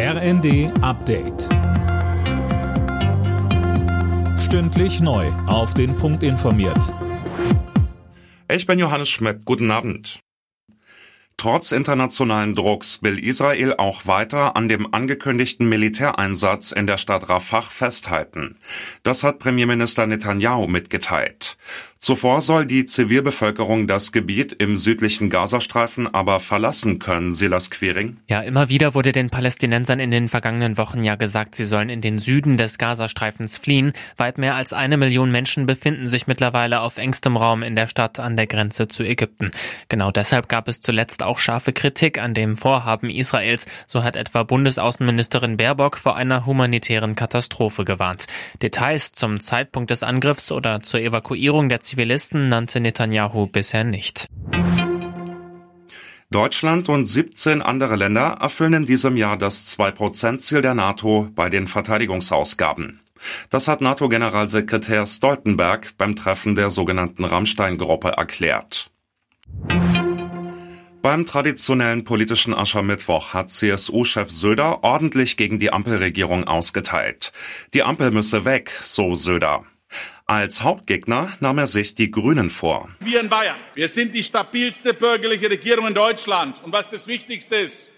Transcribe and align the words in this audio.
RND 0.00 0.70
Update. 0.80 1.48
Stündlich 4.38 5.00
neu. 5.00 5.26
Auf 5.48 5.74
den 5.74 5.96
Punkt 5.96 6.22
informiert. 6.22 6.94
Ich 8.48 8.64
bin 8.64 8.78
Johannes 8.78 9.08
Schmidt. 9.08 9.44
Guten 9.44 9.72
Abend. 9.72 10.20
Trotz 11.36 11.70
internationalen 11.70 12.54
Drucks 12.54 13.00
will 13.02 13.18
Israel 13.18 13.74
auch 13.74 14.06
weiter 14.06 14.56
an 14.56 14.68
dem 14.68 14.92
angekündigten 14.92 15.68
Militäreinsatz 15.68 16.70
in 16.70 16.86
der 16.86 16.98
Stadt 16.98 17.28
Rafah 17.28 17.62
festhalten. 17.62 18.56
Das 19.02 19.24
hat 19.24 19.40
Premierminister 19.40 20.06
Netanyahu 20.06 20.66
mitgeteilt. 20.68 21.56
Zuvor 21.98 22.42
soll 22.42 22.64
die 22.64 22.86
Zivilbevölkerung 22.86 23.88
das 23.88 24.12
Gebiet 24.12 24.52
im 24.52 24.76
südlichen 24.76 25.30
Gazastreifen 25.30 26.06
aber 26.14 26.38
verlassen 26.38 27.00
können, 27.00 27.32
Silas 27.32 27.70
Quiring. 27.70 28.18
Ja, 28.28 28.40
immer 28.42 28.68
wieder 28.68 28.94
wurde 28.94 29.10
den 29.10 29.30
Palästinensern 29.30 29.98
in 29.98 30.12
den 30.12 30.28
vergangenen 30.28 30.78
Wochen 30.78 31.02
ja 31.02 31.16
gesagt, 31.16 31.56
sie 31.56 31.64
sollen 31.64 31.88
in 31.88 32.00
den 32.00 32.20
Süden 32.20 32.56
des 32.56 32.78
Gazastreifens 32.78 33.58
fliehen. 33.58 33.92
Weit 34.16 34.38
mehr 34.38 34.54
als 34.54 34.72
eine 34.72 34.96
Million 34.96 35.32
Menschen 35.32 35.66
befinden 35.66 36.06
sich 36.06 36.28
mittlerweile 36.28 36.82
auf 36.82 36.98
engstem 36.98 37.36
Raum 37.36 37.64
in 37.64 37.74
der 37.74 37.88
Stadt 37.88 38.20
an 38.20 38.36
der 38.36 38.46
Grenze 38.46 38.86
zu 38.86 39.02
Ägypten. 39.02 39.50
Genau 39.88 40.12
deshalb 40.12 40.48
gab 40.48 40.68
es 40.68 40.80
zuletzt 40.80 41.24
auch 41.24 41.40
scharfe 41.40 41.72
Kritik 41.72 42.18
an 42.18 42.32
dem 42.32 42.56
Vorhaben 42.56 43.10
Israels. 43.10 43.66
So 43.88 44.04
hat 44.04 44.14
etwa 44.14 44.44
Bundesaußenministerin 44.44 45.56
Baerbock 45.56 45.98
vor 45.98 46.14
einer 46.14 46.46
humanitären 46.46 47.16
Katastrophe 47.16 47.84
gewarnt. 47.84 48.28
Details 48.62 49.10
zum 49.10 49.40
Zeitpunkt 49.40 49.90
des 49.90 50.04
Angriffs 50.04 50.52
oder 50.52 50.80
zur 50.80 51.00
Evakuierung 51.00 51.68
der 51.68 51.80
Zivilisten 51.88 52.50
nannte 52.50 52.80
Netanyahu 52.80 53.46
bisher 53.46 53.82
nicht. 53.82 54.26
Deutschland 56.30 56.90
und 56.90 57.06
17 57.06 57.62
andere 57.62 57.96
Länder 57.96 58.36
erfüllen 58.42 58.74
in 58.74 58.86
diesem 58.86 59.16
Jahr 59.16 59.38
das 59.38 59.74
2-Prozent-Ziel 59.78 60.60
der 60.60 60.74
NATO 60.74 61.30
bei 61.34 61.48
den 61.48 61.66
Verteidigungsausgaben. 61.66 63.00
Das 63.48 63.68
hat 63.68 63.80
NATO-Generalsekretär 63.80 65.06
Stoltenberg 65.06 65.96
beim 65.96 66.14
Treffen 66.14 66.54
der 66.54 66.68
sogenannten 66.68 67.24
Rammstein-Gruppe 67.24 68.10
erklärt. 68.10 68.90
Beim 71.00 71.24
traditionellen 71.24 72.04
politischen 72.04 72.52
Aschermittwoch 72.52 73.32
hat 73.32 73.48
CSU-Chef 73.48 74.30
Söder 74.30 74.84
ordentlich 74.84 75.38
gegen 75.38 75.58
die 75.58 75.72
Ampelregierung 75.72 76.44
ausgeteilt. 76.44 77.32
Die 77.72 77.82
Ampel 77.82 78.10
müsse 78.10 78.44
weg, 78.44 78.70
so 78.84 79.14
Söder. 79.14 79.64
Als 80.30 80.60
Hauptgegner 80.60 81.32
nahm 81.40 81.56
er 81.56 81.66
sich 81.66 81.94
die 81.94 82.10
Grünen 82.10 82.50
vor. 82.50 82.90
Wir 83.00 83.20
in 83.20 83.30
Bayern, 83.30 83.56
wir 83.74 83.88
sind 83.88 84.14
die 84.14 84.22
stabilste 84.22 84.92
bürgerliche 84.92 85.48
Regierung 85.48 85.86
in 85.86 85.94
Deutschland. 85.94 86.62
Und 86.62 86.70
was 86.70 86.90
das 86.90 87.06
Wichtigste 87.06 87.56
ist, 87.56 87.90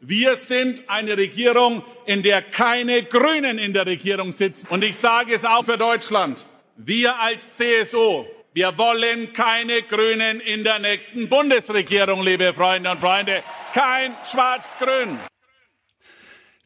wir 0.00 0.36
sind 0.36 0.88
eine 0.88 1.16
Regierung, 1.16 1.82
in 2.06 2.22
der 2.22 2.40
keine 2.40 3.02
Grünen 3.02 3.58
in 3.58 3.72
der 3.72 3.84
Regierung 3.84 4.30
sitzen. 4.30 4.68
Und 4.68 4.84
ich 4.84 4.96
sage 4.96 5.34
es 5.34 5.44
auch 5.44 5.64
für 5.64 5.76
Deutschland. 5.76 6.46
Wir 6.76 7.18
als 7.18 7.56
CSU, 7.56 8.26
wir 8.54 8.78
wollen 8.78 9.32
keine 9.32 9.82
Grünen 9.82 10.38
in 10.38 10.62
der 10.62 10.78
nächsten 10.78 11.28
Bundesregierung, 11.28 12.22
liebe 12.22 12.54
Freunde 12.54 12.92
und 12.92 13.00
Freunde. 13.00 13.42
Kein 13.74 14.14
Schwarz-Grün. 14.30 15.18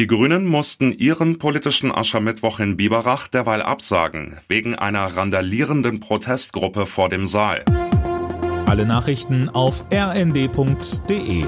Die 0.00 0.06
Grünen 0.06 0.46
mussten 0.46 0.92
ihren 0.92 1.36
politischen 1.36 1.92
Aschermittwoch 1.92 2.58
in 2.58 2.78
Biberach 2.78 3.28
derweil 3.28 3.60
absagen, 3.60 4.38
wegen 4.48 4.74
einer 4.74 5.04
randalierenden 5.04 6.00
Protestgruppe 6.00 6.86
vor 6.86 7.10
dem 7.10 7.26
Saal. 7.26 7.66
Alle 8.64 8.86
Nachrichten 8.86 9.50
auf 9.50 9.84
rnd.de 9.92 11.44